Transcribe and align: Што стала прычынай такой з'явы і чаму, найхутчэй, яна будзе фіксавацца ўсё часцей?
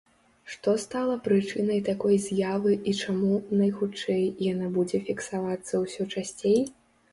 Што 0.51 0.69
стала 0.83 1.17
прычынай 1.27 1.81
такой 1.89 2.15
з'явы 2.27 2.73
і 2.93 2.95
чаму, 3.01 3.31
найхутчэй, 3.61 4.25
яна 4.53 4.73
будзе 4.81 5.05
фіксавацца 5.13 5.73
ўсё 5.87 6.03
часцей? 6.13 6.61